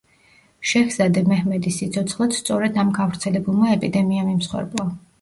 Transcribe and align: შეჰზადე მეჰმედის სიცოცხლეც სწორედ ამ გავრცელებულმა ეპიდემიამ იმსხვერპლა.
შეჰზადე 0.71 1.23
მეჰმედის 1.33 1.77
სიცოცხლეც 1.83 2.35
სწორედ 2.41 2.83
ამ 2.87 2.93
გავრცელებულმა 2.99 3.73
ეპიდემიამ 3.79 4.37
იმსხვერპლა. 4.39 4.93